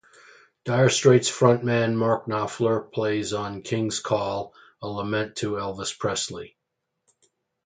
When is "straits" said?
0.89-1.29